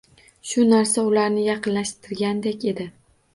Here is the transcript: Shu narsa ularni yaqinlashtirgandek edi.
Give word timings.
Shu 0.51 0.63
narsa 0.69 1.03
ularni 1.09 1.43
yaqinlashtirgandek 1.49 2.67
edi. 2.73 2.89